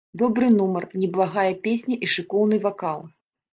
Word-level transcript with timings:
Добры 0.19 0.47
нумар, 0.53 0.87
неблагая 1.01 1.45
песня 1.69 2.01
і 2.03 2.11
шыкоўны 2.17 2.63
вакал. 2.67 3.09